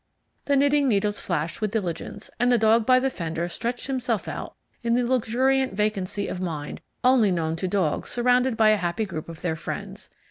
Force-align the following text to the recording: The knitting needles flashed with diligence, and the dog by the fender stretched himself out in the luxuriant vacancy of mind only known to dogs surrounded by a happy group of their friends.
The 0.45 0.55
knitting 0.55 0.87
needles 0.87 1.19
flashed 1.19 1.61
with 1.61 1.69
diligence, 1.69 2.31
and 2.39 2.51
the 2.51 2.57
dog 2.57 2.87
by 2.87 2.97
the 2.97 3.11
fender 3.11 3.47
stretched 3.47 3.85
himself 3.85 4.27
out 4.27 4.55
in 4.81 4.95
the 4.95 5.03
luxuriant 5.03 5.75
vacancy 5.75 6.27
of 6.27 6.41
mind 6.41 6.81
only 7.03 7.29
known 7.29 7.55
to 7.57 7.67
dogs 7.67 8.09
surrounded 8.09 8.57
by 8.57 8.69
a 8.69 8.77
happy 8.77 9.05
group 9.05 9.29
of 9.29 9.43
their 9.43 9.55
friends. 9.55 10.09